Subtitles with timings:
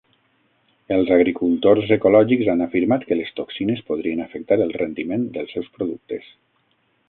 [0.95, 6.37] Els agricultors ecològics han afirmat que les toxines podrien afectar el rendiment dels seus productes.